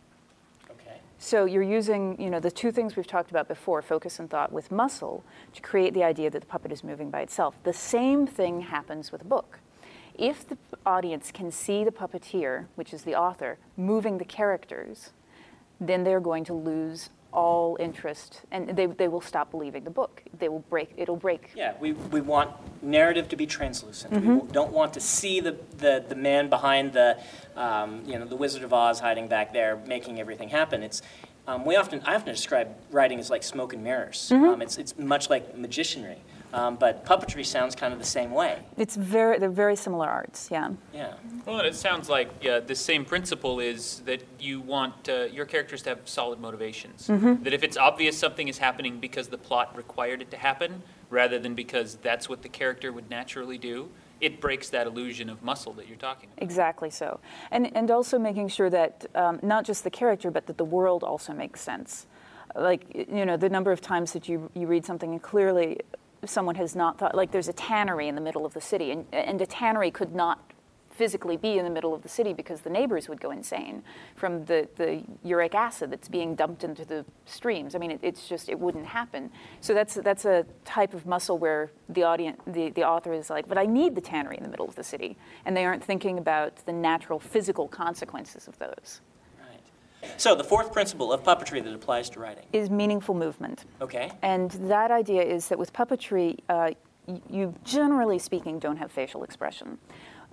So 1.24 1.46
you're 1.46 1.64
using, 1.64 2.22
you 2.22 2.30
know, 2.30 2.42
the 2.42 2.52
two 2.52 2.70
things 2.70 2.98
we've 2.98 3.08
talked 3.08 3.32
about 3.32 3.48
before, 3.48 3.82
focus 3.82 4.20
and 4.20 4.30
thought, 4.30 4.52
with 4.52 4.74
muscle 4.74 5.24
to 5.54 5.62
create 5.62 5.94
the 5.94 6.04
idea 6.04 6.30
that 6.30 6.42
the 6.42 6.46
puppet 6.46 6.70
is 6.70 6.84
moving 6.84 7.10
by 7.10 7.22
itself. 7.22 7.56
The 7.64 7.72
same 7.72 8.28
thing 8.28 8.60
happens 8.60 9.10
with 9.10 9.22
a 9.22 9.26
book. 9.26 9.60
If 10.16 10.46
the 10.46 10.58
audience 10.86 11.32
can 11.32 11.50
see 11.50 11.86
the 11.86 11.92
puppeteer, 11.92 12.66
which 12.76 12.94
is 12.94 13.04
the 13.04 13.16
author, 13.16 13.58
moving 13.78 14.18
the 14.18 14.26
characters, 14.26 15.12
then 15.80 16.04
they're 16.04 16.20
going 16.20 16.44
to 16.44 16.54
lose 16.54 17.10
all 17.34 17.78
interest, 17.80 18.42
and 18.52 18.70
they, 18.70 18.86
they 18.86 19.08
will 19.08 19.22
stop 19.22 19.52
believing 19.52 19.84
the 19.84 19.90
book. 19.90 20.24
They 20.38 20.50
will 20.50 20.64
break. 20.70 20.94
It'll 20.98 21.16
break. 21.16 21.52
Yeah, 21.56 21.74
we, 21.80 21.94
we 21.94 22.22
want 22.22 22.52
narrative 22.82 23.28
to 23.30 23.36
be 23.36 23.46
translucent. 23.46 24.14
Mm-hmm. 24.14 24.40
We 24.40 24.52
don't 24.52 24.72
want 24.72 24.94
to 24.94 25.00
see 25.00 25.40
the, 25.40 25.58
the, 25.78 26.04
the 26.08 26.16
man 26.16 26.50
behind 26.50 26.94
the, 26.94 27.20
um, 27.56 28.04
you 28.06 28.20
know, 28.20 28.26
the 28.26 28.36
Wizard 28.36 28.64
of 28.64 28.72
Oz 28.72 29.00
hiding 29.00 29.28
back 29.28 29.52
there 29.52 29.82
making 29.88 30.20
everything 30.20 30.50
happen. 30.50 30.84
It's, 30.84 31.02
um, 31.48 31.66
we 31.66 31.76
often, 31.76 32.02
I 32.06 32.16
often 32.16 32.34
describe 32.34 32.76
writing 32.92 33.20
as 33.20 33.30
like 33.30 33.44
smoke 33.44 33.74
and 33.74 33.84
mirrors. 33.84 34.30
Mm-hmm. 34.32 34.46
Um, 34.46 34.62
it's, 34.62 34.78
it's 34.78 34.98
much 34.98 35.30
like 35.30 35.58
magicianry. 35.58 36.20
Um, 36.54 36.76
but 36.76 37.04
puppetry 37.04 37.44
sounds 37.44 37.76
kind 37.76 37.94
of 37.94 38.00
the 38.00 38.06
same 38.06 38.32
way. 38.32 38.60
It's 38.78 38.96
very. 38.96 39.40
They're 39.40 39.50
very 39.50 39.76
similar 39.76 40.08
arts. 40.08 40.50
Yeah. 40.52 40.70
Yeah. 40.94 41.14
Well, 41.46 41.58
and 41.58 41.68
it 41.68 41.76
sounds 41.76 42.10
like 42.10 42.30
uh, 42.46 42.60
the 42.60 42.76
same 42.76 43.06
principle 43.06 43.60
is 43.60 44.04
that 44.06 44.24
you 44.40 44.62
want 44.62 45.10
uh, 45.10 45.24
your 45.24 45.46
characters 45.46 45.82
to 45.84 45.90
have 45.90 46.02
solid 46.06 46.40
motivations. 46.40 47.08
That 47.08 47.54
if 47.54 47.64
it's 47.64 47.76
obvious 47.76 48.18
something 48.18 48.48
is 48.48 48.60
happening 48.60 49.00
because 49.00 49.30
the 49.30 49.38
plot 49.38 49.76
required 49.76 50.22
it 50.22 50.30
to 50.32 50.38
happen, 50.38 50.84
rather 51.10 51.40
than 51.40 51.56
because 51.56 51.96
that's 51.96 52.30
what 52.30 52.44
the 52.44 52.50
character 52.50 52.92
would 52.92 53.10
naturally 53.10 53.58
do, 53.58 53.90
it 54.22 54.40
breaks 54.40 54.70
that 54.70 54.86
illusion 54.86 55.30
of 55.30 55.42
muscle 55.42 55.74
that 55.74 55.88
you're 55.88 55.98
talking 55.98 56.30
about. 56.32 56.44
Exactly 56.44 56.92
so, 56.92 57.20
and 57.50 57.76
and 57.76 57.90
also 57.90 58.20
making 58.20 58.48
sure 58.50 58.70
that 58.70 59.08
um, 59.16 59.40
not 59.42 59.66
just 59.66 59.84
the 59.84 59.90
character, 59.90 60.30
but 60.30 60.46
that 60.46 60.58
the 60.60 60.66
world 60.66 61.04
also 61.04 61.34
makes 61.34 61.62
sense. 61.62 62.06
Like 62.56 63.08
you 63.10 63.26
know, 63.26 63.38
the 63.38 63.50
number 63.50 63.72
of 63.72 63.82
times 63.82 64.14
that 64.14 64.30
you 64.30 64.52
you 64.54 64.68
read 64.68 64.86
something 64.86 65.12
and 65.12 65.22
clearly 65.22 65.80
someone 66.30 66.56
has 66.56 66.76
not 66.76 66.98
thought. 66.98 67.16
Like 67.16 67.32
there's 67.32 67.48
a 67.48 67.54
tannery 67.54 68.08
in 68.08 68.16
the 68.16 68.22
middle 68.22 68.46
of 68.46 68.54
the 68.54 68.62
city, 68.62 68.92
and 68.92 69.06
and 69.12 69.42
a 69.42 69.46
tannery 69.46 69.92
could 69.92 70.14
not 70.14 70.54
physically 70.94 71.38
be 71.38 71.58
in 71.58 71.66
the 71.66 71.72
middle 71.72 71.94
of 71.94 72.04
the 72.04 72.10
city 72.10 72.34
because 72.34 72.62
the 72.62 72.70
neighbors 72.70 73.10
would 73.10 73.20
go 73.20 73.32
insane 73.32 73.84
from 74.16 74.46
the, 74.46 74.68
the 74.76 75.04
uric 75.24 75.56
acid 75.56 75.92
that's 75.92 76.08
being 76.08 76.36
dumped 76.36 76.64
into 76.64 76.86
the 76.86 77.04
streams. 77.26 77.76
I 77.76 77.80
mean, 77.80 77.92
it, 77.92 78.00
it's 78.02 78.28
just 78.28 78.50
it 78.50 78.60
wouldn't 78.60 78.86
happen. 78.86 79.32
So 79.62 79.74
that's 79.74 79.96
that's 79.96 80.26
a 80.26 80.46
type 80.66 80.94
of 80.94 81.06
muscle 81.06 81.38
where 81.38 81.72
the 81.90 82.04
audience, 82.04 82.40
the, 82.46 82.70
the 82.70 82.84
author 82.84 83.14
is 83.14 83.30
like, 83.30 83.48
but 83.48 83.58
I 83.58 83.66
need 83.66 83.96
the 83.96 84.02
tannery 84.02 84.38
in 84.38 84.44
the 84.44 84.50
middle 84.50 84.68
of 84.68 84.76
the 84.76 84.84
city, 84.84 85.18
and 85.46 85.58
they 85.58 85.66
aren't 85.66 85.84
thinking 85.84 86.18
about 86.18 86.66
the 86.66 86.74
natural 86.74 87.20
physical 87.20 87.68
consequences 87.68 88.48
of 88.48 88.58
those. 88.60 89.02
So 90.18 90.36
the 90.36 90.44
fourth 90.44 90.72
principle 90.72 91.12
of 91.12 91.24
puppetry 91.24 91.64
that 91.64 91.74
applies 91.74 92.10
to 92.12 92.20
writing. 92.20 92.46
Is 92.54 92.70
meaningful 92.70 93.16
movement. 93.16 93.66
Okay. 93.82 94.12
And 94.22 94.52
that 94.52 94.92
idea 94.92 95.24
is 95.24 95.48
that 95.48 95.60
with 95.60 95.74
puppetry, 95.74 96.40
uh, 96.50 96.72
you 97.30 97.54
generally 97.64 98.20
speaking 98.20 98.60
don't 98.60 98.78
have 98.78 98.92
facial 98.92 99.24
expression. 99.24 99.78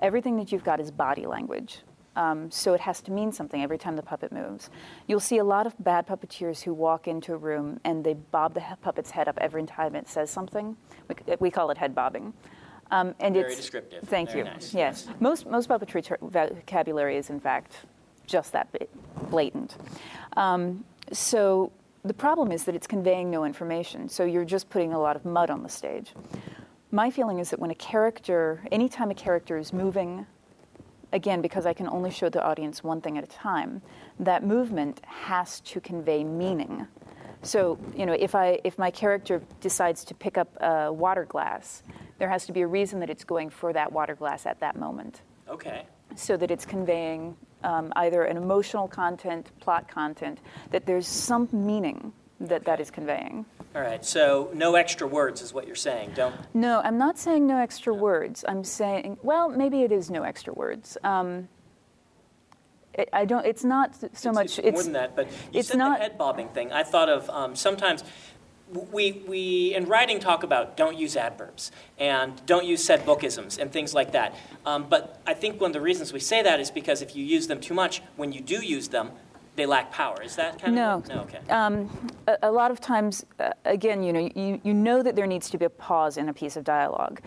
Everything 0.00 0.36
that 0.36 0.52
you've 0.52 0.64
got 0.64 0.80
is 0.80 0.90
body 0.90 1.26
language. 1.26 1.80
Um, 2.16 2.50
so 2.50 2.74
it 2.74 2.80
has 2.80 3.00
to 3.02 3.12
mean 3.12 3.32
something 3.32 3.62
every 3.62 3.78
time 3.78 3.96
the 3.96 4.02
puppet 4.02 4.32
moves. 4.32 4.68
You'll 5.06 5.20
see 5.20 5.38
a 5.38 5.44
lot 5.44 5.66
of 5.66 5.74
bad 5.78 6.06
puppeteers 6.06 6.62
who 6.62 6.74
walk 6.74 7.06
into 7.06 7.32
a 7.32 7.36
room 7.36 7.80
and 7.84 8.04
they 8.04 8.14
bob 8.14 8.54
the 8.54 8.62
puppet's 8.82 9.10
head 9.10 9.28
up 9.28 9.38
every 9.40 9.64
time 9.64 9.94
it 9.94 10.08
says 10.08 10.28
something. 10.30 10.76
We, 11.08 11.36
we 11.38 11.50
call 11.50 11.70
it 11.70 11.78
head 11.78 11.94
bobbing. 11.94 12.34
Um, 12.90 13.14
and 13.20 13.34
Very 13.34 13.46
it's, 13.48 13.56
descriptive. 13.56 14.08
Thank 14.08 14.30
Very 14.30 14.40
you. 14.40 14.44
nice. 14.46 14.74
Yes. 14.74 15.06
Most, 15.20 15.46
most 15.46 15.68
puppetry 15.68 16.04
ter- 16.04 16.18
vocabulary 16.20 17.16
is, 17.16 17.30
in 17.30 17.38
fact, 17.38 17.76
just 18.30 18.52
that 18.52 18.68
blatant. 19.30 19.76
Um, 20.36 20.84
so 21.12 21.72
the 22.04 22.14
problem 22.14 22.52
is 22.52 22.64
that 22.64 22.74
it's 22.74 22.86
conveying 22.86 23.30
no 23.30 23.44
information. 23.44 24.08
So 24.08 24.24
you're 24.24 24.44
just 24.44 24.70
putting 24.70 24.92
a 24.92 25.00
lot 25.00 25.16
of 25.16 25.24
mud 25.24 25.50
on 25.50 25.62
the 25.62 25.68
stage. 25.68 26.14
My 26.90 27.10
feeling 27.10 27.38
is 27.38 27.50
that 27.50 27.58
when 27.58 27.70
a 27.70 27.74
character, 27.74 28.62
anytime 28.72 29.10
a 29.10 29.14
character 29.14 29.58
is 29.58 29.72
moving, 29.72 30.26
again, 31.12 31.40
because 31.40 31.66
I 31.66 31.72
can 31.72 31.88
only 31.88 32.10
show 32.10 32.28
the 32.28 32.42
audience 32.42 32.82
one 32.82 33.00
thing 33.00 33.18
at 33.18 33.24
a 33.24 33.28
time, 33.28 33.82
that 34.18 34.44
movement 34.44 35.00
has 35.04 35.60
to 35.60 35.80
convey 35.80 36.24
meaning. 36.24 36.86
So, 37.42 37.78
you 37.96 38.06
know, 38.06 38.12
if 38.12 38.34
I 38.34 38.60
if 38.64 38.78
my 38.78 38.90
character 38.90 39.42
decides 39.60 40.04
to 40.04 40.14
pick 40.14 40.36
up 40.36 40.48
a 40.60 40.92
water 40.92 41.24
glass, 41.24 41.82
there 42.18 42.28
has 42.28 42.44
to 42.46 42.52
be 42.52 42.60
a 42.60 42.66
reason 42.66 43.00
that 43.00 43.08
it's 43.08 43.24
going 43.24 43.50
for 43.50 43.72
that 43.72 43.90
water 43.92 44.14
glass 44.14 44.44
at 44.44 44.60
that 44.60 44.76
moment 44.76 45.22
Okay. 45.48 45.84
so 46.14 46.36
that 46.36 46.50
it's 46.50 46.66
conveying 46.66 47.34
um, 47.62 47.92
either 47.96 48.24
an 48.24 48.36
emotional 48.36 48.88
content, 48.88 49.50
plot 49.60 49.88
content, 49.88 50.38
that 50.70 50.86
there's 50.86 51.06
some 51.06 51.48
meaning 51.52 52.12
that 52.40 52.64
that 52.64 52.80
is 52.80 52.90
conveying. 52.90 53.44
All 53.74 53.82
right. 53.82 54.04
So 54.04 54.50
no 54.54 54.74
extra 54.74 55.06
words 55.06 55.42
is 55.42 55.52
what 55.52 55.66
you're 55.66 55.76
saying. 55.76 56.12
Don't. 56.14 56.34
No, 56.54 56.80
I'm 56.82 56.98
not 56.98 57.18
saying 57.18 57.46
no 57.46 57.58
extra 57.58 57.94
words. 57.94 58.44
I'm 58.48 58.64
saying, 58.64 59.18
well, 59.22 59.48
maybe 59.48 59.82
it 59.82 59.92
is 59.92 60.10
no 60.10 60.22
extra 60.22 60.52
words. 60.52 60.96
Um, 61.04 61.48
it, 62.94 63.08
I 63.12 63.24
don't. 63.24 63.46
It's 63.46 63.62
not 63.62 63.94
so 63.94 64.06
it's, 64.06 64.24
much. 64.24 64.58
It's 64.58 64.72
more 64.72 64.82
than 64.82 64.94
that, 64.94 65.14
but 65.14 65.28
you 65.52 65.60
it's 65.60 65.68
said 65.68 65.78
not- 65.78 65.98
the 65.98 66.04
head 66.04 66.18
bobbing 66.18 66.48
thing. 66.48 66.72
I 66.72 66.82
thought 66.82 67.08
of 67.08 67.30
um, 67.30 67.54
sometimes 67.54 68.02
we, 68.92 69.22
we 69.26 69.74
in 69.74 69.86
writing 69.86 70.20
talk 70.20 70.42
about 70.42 70.76
don't 70.76 70.96
use 70.96 71.16
adverbs 71.16 71.72
and 71.98 72.44
don't 72.46 72.64
use 72.64 72.84
said 72.84 73.04
bookisms 73.04 73.58
and 73.58 73.72
things 73.72 73.94
like 73.94 74.12
that. 74.12 74.34
Um, 74.64 74.86
but 74.88 75.20
I 75.26 75.34
think 75.34 75.60
one 75.60 75.70
of 75.70 75.72
the 75.74 75.80
reasons 75.80 76.12
we 76.12 76.20
say 76.20 76.42
that 76.42 76.60
is 76.60 76.70
because 76.70 77.02
if 77.02 77.16
you 77.16 77.24
use 77.24 77.46
them 77.46 77.60
too 77.60 77.74
much, 77.74 78.02
when 78.16 78.32
you 78.32 78.40
do 78.40 78.64
use 78.64 78.88
them, 78.88 79.10
they 79.56 79.66
lack 79.66 79.90
power. 79.90 80.22
Is 80.22 80.36
that 80.36 80.60
kind 80.60 80.74
No. 80.74 80.94
of 80.98 81.08
no? 81.08 81.20
Okay. 81.22 81.40
a, 82.28 82.38
a 82.44 82.50
lot 82.52 82.70
of 82.70 82.80
times, 82.80 83.24
uh, 83.40 83.50
again, 83.64 84.02
you 84.02 84.12
know, 84.12 84.30
you, 84.34 84.60
you 84.62 84.72
know 84.72 85.02
that 85.02 85.16
there 85.16 85.26
needs 85.26 85.50
to 85.50 85.58
be 85.58 85.64
a 85.64 85.70
pause 85.70 86.16
in 86.16 86.28
a 86.28 86.32
piece 86.32 86.56
of 86.56 86.64
dialogue. 86.64 87.20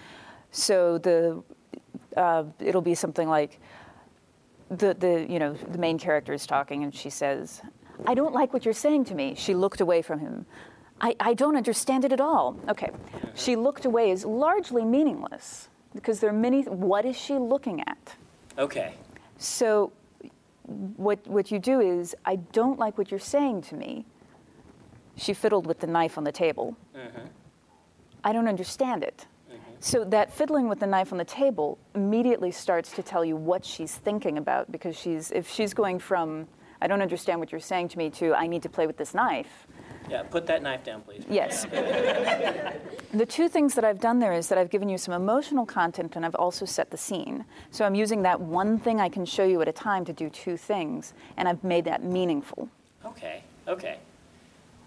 So 0.51 0.97
the 0.97 1.43
uh, 2.15 2.43
it'll 2.59 2.81
be 2.81 2.95
something 2.95 3.27
like 3.27 3.59
the 4.69 4.93
the 4.93 5.25
you 5.29 5.39
know 5.39 5.53
the 5.53 5.77
main 5.77 5.97
character 5.97 6.31
is 6.31 6.45
talking 6.45 6.83
and 6.83 6.93
she 6.93 7.09
says, 7.09 7.61
"I 8.05 8.13
don't 8.13 8.33
like 8.33 8.53
what 8.53 8.63
you're 8.63 8.73
saying 8.73 9.05
to 9.05 9.15
me." 9.15 9.33
She 9.35 9.55
looked 9.55 9.81
away 9.81 10.01
from 10.03 10.19
him. 10.19 10.45
I, 11.03 11.15
I 11.19 11.33
don't 11.33 11.57
understand 11.57 12.05
it 12.05 12.13
at 12.13 12.21
all. 12.21 12.57
Okay, 12.69 12.89
she 13.35 13.53
uh-huh. 13.53 13.61
looked 13.61 13.85
away 13.85 14.09
is 14.09 14.23
largely 14.23 14.85
meaningless 14.85 15.67
because 15.93 16.21
there 16.21 16.29
are 16.29 16.33
many. 16.33 16.63
What 16.63 17.05
is 17.05 17.17
she 17.17 17.33
looking 17.35 17.81
at? 17.81 18.15
okay. 18.57 18.93
So, 19.37 19.91
what, 20.95 21.25
what 21.27 21.51
you 21.51 21.59
do 21.59 21.81
is, 21.81 22.15
I 22.23 22.37
don't 22.37 22.79
like 22.79 22.97
what 22.97 23.11
you're 23.11 23.19
saying 23.19 23.63
to 23.63 23.75
me. 23.75 24.05
She 25.17 25.33
fiddled 25.33 25.67
with 25.67 25.79
the 25.79 25.87
knife 25.87 26.17
on 26.17 26.23
the 26.23 26.31
table. 26.31 26.77
Uh-huh. 26.95 27.19
I 28.23 28.31
don't 28.31 28.47
understand 28.47 29.03
it. 29.03 29.25
Uh-huh. 29.49 29.57
So, 29.79 30.03
that 30.05 30.31
fiddling 30.31 30.69
with 30.69 30.79
the 30.79 30.87
knife 30.87 31.11
on 31.11 31.17
the 31.17 31.25
table 31.25 31.77
immediately 31.93 32.51
starts 32.51 32.91
to 32.93 33.03
tell 33.03 33.25
you 33.25 33.35
what 33.35 33.65
she's 33.65 33.95
thinking 33.95 34.37
about 34.37 34.71
because 34.71 34.97
she's, 34.97 35.31
if 35.31 35.49
she's 35.49 35.73
going 35.73 35.99
from, 35.99 36.47
I 36.81 36.87
don't 36.87 37.01
understand 37.01 37.39
what 37.39 37.51
you're 37.51 37.59
saying 37.59 37.89
to 37.89 37.97
me, 37.97 38.09
to, 38.11 38.33
I 38.33 38.47
need 38.47 38.63
to 38.63 38.69
play 38.69 38.87
with 38.87 38.97
this 38.97 39.13
knife, 39.13 39.67
Yeah. 40.09 40.23
Put 40.23 40.47
that 40.47 40.61
knife 40.61 40.83
down, 40.83 41.01
please. 41.01 41.23
Yes. 41.29 41.65
the 43.13 43.25
two 43.25 43.47
things 43.47 43.75
that 43.75 43.85
I've 43.85 43.99
done 43.99 44.19
there 44.19 44.33
is 44.33 44.47
that 44.49 44.57
I've 44.57 44.69
given 44.69 44.89
you 44.89 44.97
some 44.97 45.13
emotional 45.13 45.65
content 45.65 46.15
and 46.15 46.25
I've 46.25 46.35
also 46.35 46.65
set 46.65 46.91
the 46.91 46.97
scene. 46.97 47.45
So 47.71 47.85
I'm 47.85 47.95
using 47.95 48.21
that 48.23 48.39
one 48.39 48.77
thing 48.77 48.99
I 48.99 49.09
can 49.09 49.25
show 49.25 49.43
you 49.45 49.61
at 49.61 49.67
a 49.67 49.71
time 49.71 50.05
to 50.05 50.13
do 50.13 50.29
two 50.29 50.57
things, 50.57 51.13
and 51.37 51.47
I've 51.47 51.63
made 51.63 51.85
that 51.85 52.03
meaningful. 52.03 52.69
Okay. 53.05 53.43
Okay. 53.67 53.97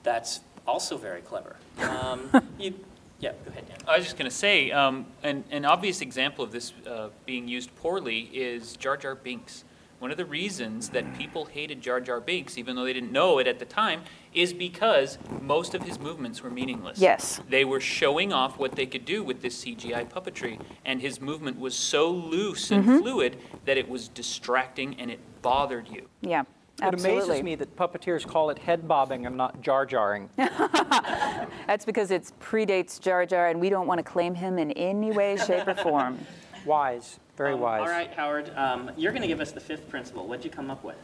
That's 0.02 0.40
also 0.66 0.96
very 0.96 1.20
clever. 1.22 1.56
Um, 1.80 2.30
you, 2.58 2.74
yeah. 3.18 3.32
Go 3.44 3.50
ahead, 3.50 3.68
Dan. 3.68 3.78
I 3.88 3.96
was 3.96 4.04
just 4.04 4.18
going 4.18 4.30
to 4.30 4.36
say, 4.36 4.70
um, 4.70 5.06
an, 5.22 5.44
an 5.50 5.64
obvious 5.64 6.00
example 6.00 6.44
of 6.44 6.52
this 6.52 6.72
uh, 6.86 7.08
being 7.24 7.48
used 7.48 7.74
poorly 7.76 8.30
is 8.32 8.76
Jar 8.76 8.96
Jar 8.96 9.14
Binks. 9.14 9.64
One 9.98 10.10
of 10.10 10.18
the 10.18 10.26
reasons 10.26 10.90
that 10.90 11.16
people 11.16 11.46
hated 11.46 11.80
Jar 11.80 12.00
Jar 12.00 12.20
Binks, 12.20 12.58
even 12.58 12.76
though 12.76 12.84
they 12.84 12.92
didn't 12.92 13.12
know 13.12 13.38
it 13.38 13.46
at 13.46 13.58
the 13.58 13.64
time, 13.64 14.02
is 14.36 14.52
because 14.52 15.18
most 15.40 15.74
of 15.74 15.82
his 15.82 15.98
movements 15.98 16.42
were 16.42 16.50
meaningless. 16.50 16.98
Yes. 17.00 17.40
They 17.48 17.64
were 17.64 17.80
showing 17.80 18.32
off 18.34 18.58
what 18.58 18.72
they 18.72 18.84
could 18.86 19.06
do 19.06 19.24
with 19.24 19.40
this 19.40 19.64
CGI 19.64 20.08
puppetry, 20.08 20.60
and 20.84 21.00
his 21.00 21.20
movement 21.20 21.58
was 21.58 21.74
so 21.74 22.10
loose 22.10 22.70
and 22.70 22.76
Mm-hmm. 22.86 22.98
fluid 22.98 23.38
that 23.64 23.78
it 23.78 23.88
was 23.88 24.08
distracting 24.08 25.00
and 25.00 25.10
it 25.10 25.18
bothered 25.40 25.88
you. 25.88 26.06
Yeah, 26.20 26.44
Absolutely. 26.82 27.18
It 27.18 27.24
amazes 27.24 27.42
me 27.42 27.54
that 27.54 27.74
puppeteers 27.76 28.26
call 28.26 28.50
it 28.50 28.58
head 28.58 28.86
bobbing 28.86 29.24
and 29.24 29.34
not 29.34 29.62
jar 29.62 29.86
jarring. 29.86 30.28
That's 30.36 31.86
because 31.86 32.10
it 32.10 32.30
predates 32.38 33.00
Jar 33.00 33.24
Jar, 33.24 33.48
and 33.48 33.58
we 33.58 33.70
don't 33.70 33.86
want 33.86 33.98
to 33.98 34.04
claim 34.04 34.34
him 34.34 34.58
in 34.58 34.72
any 34.72 35.10
way, 35.12 35.38
shape, 35.38 35.66
or 35.66 35.74
form. 35.74 36.18
wise, 36.66 37.18
very 37.38 37.54
Um, 37.54 37.60
wise. 37.60 37.80
All 37.80 37.86
right, 37.88 38.12
Howard. 38.12 38.52
Um, 38.56 38.90
you're 38.98 39.12
going 39.12 39.22
to 39.22 39.28
give 39.28 39.40
us 39.40 39.52
the 39.52 39.60
fifth 39.60 39.88
principle. 39.88 40.26
What'd 40.26 40.44
you 40.44 40.50
come 40.50 40.70
up 40.70 40.84
with? 40.84 40.96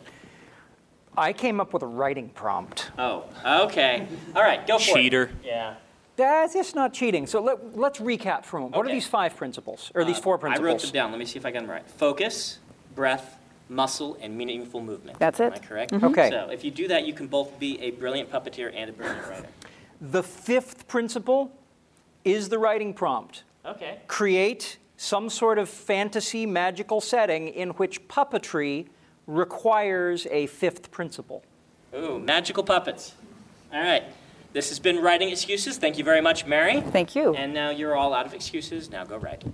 I 1.16 1.32
came 1.32 1.60
up 1.60 1.72
with 1.72 1.82
a 1.82 1.86
writing 1.86 2.30
prompt. 2.30 2.90
Oh, 2.98 3.24
okay. 3.44 4.06
All 4.34 4.42
right, 4.42 4.66
go 4.66 4.78
for 4.78 4.90
it. 4.98 5.02
Cheater. 5.02 5.30
Yeah. 5.44 5.74
That's 6.16 6.54
it's 6.54 6.74
not 6.74 6.92
cheating. 6.92 7.26
So 7.26 7.40
let, 7.42 7.76
let's 7.76 7.98
recap 7.98 8.44
for 8.44 8.58
a 8.58 8.60
moment. 8.60 8.76
What 8.76 8.86
are 8.86 8.90
these 8.92 9.06
five 9.06 9.36
principles, 9.36 9.90
or 9.94 10.04
these 10.04 10.18
Uh, 10.18 10.22
four 10.22 10.36
I 10.36 10.40
principles? 10.40 10.66
wrote 10.66 10.80
them 10.82 10.90
down. 10.92 11.10
Let 11.10 11.18
me 11.18 11.24
see 11.26 11.38
if 11.38 11.46
I 11.46 11.50
got 11.50 11.60
them 11.62 11.70
right. 11.70 11.88
Focus, 11.90 12.58
breath, 12.94 13.38
muscle, 13.68 14.18
and 14.20 14.36
meaningful 14.36 14.80
movement. 14.82 15.18
That's 15.18 15.40
it. 15.40 15.44
Am 15.44 15.52
it. 15.54 15.60
I 15.62 15.66
correct? 15.66 15.92
Okay. 15.94 16.30
So 16.30 16.48
if 16.50 16.64
you 16.64 16.70
do 16.70 16.88
that, 16.88 17.06
you 17.06 17.12
can 17.14 17.26
both 17.26 17.58
be 17.58 17.80
a 17.80 17.90
brilliant 17.92 18.30
puppeteer 18.30 18.70
and 18.74 18.90
a 18.90 18.92
brilliant 18.92 19.26
writer. 19.28 19.48
The 20.00 20.22
fifth 20.22 20.86
principle 20.88 21.50
is 22.24 22.48
the 22.48 22.58
writing 22.58 22.92
prompt. 22.94 23.44
Okay. 23.64 23.98
Create 24.06 24.78
some 24.96 25.28
sort 25.30 25.58
of 25.58 25.68
fantasy 25.68 26.44
magical 26.46 27.00
setting 27.00 27.48
in 27.48 27.70
which 27.70 28.06
puppetry 28.08 28.86
requires 29.26 30.26
a 30.30 30.46
fifth 30.46 30.90
principle. 30.90 31.42
Ooh, 31.94 32.18
magical 32.18 32.64
puppets. 32.64 33.14
All 33.72 33.80
right. 33.80 34.04
This 34.52 34.68
has 34.68 34.78
been 34.78 35.00
Writing 35.00 35.30
Excuses. 35.30 35.78
Thank 35.78 35.96
you 35.96 36.04
very 36.04 36.20
much, 36.20 36.46
Mary. 36.46 36.80
Thank 36.80 37.16
you. 37.16 37.34
And 37.34 37.54
now 37.54 37.70
you're 37.70 37.96
all 37.96 38.12
out 38.12 38.26
of 38.26 38.34
excuses. 38.34 38.90
Now 38.90 39.04
go 39.04 39.16
write. 39.16 39.44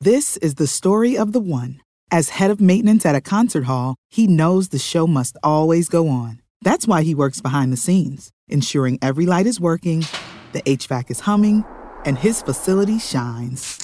This 0.00 0.36
is 0.38 0.54
the 0.54 0.66
story 0.66 1.16
of 1.16 1.32
the 1.32 1.40
one. 1.40 1.80
As 2.10 2.30
head 2.30 2.50
of 2.50 2.60
maintenance 2.60 3.04
at 3.04 3.14
a 3.14 3.20
concert 3.20 3.64
hall, 3.64 3.96
he 4.08 4.26
knows 4.26 4.68
the 4.68 4.78
show 4.78 5.06
must 5.06 5.36
always 5.42 5.88
go 5.88 6.08
on. 6.08 6.40
That's 6.62 6.86
why 6.86 7.02
he 7.02 7.14
works 7.14 7.40
behind 7.40 7.72
the 7.72 7.76
scenes, 7.76 8.30
ensuring 8.48 8.98
every 9.02 9.26
light 9.26 9.46
is 9.46 9.60
working, 9.60 10.04
the 10.52 10.62
HVAC 10.62 11.10
is 11.10 11.20
humming, 11.20 11.64
and 12.06 12.18
his 12.18 12.40
facility 12.40 12.98
shines. 12.98 13.83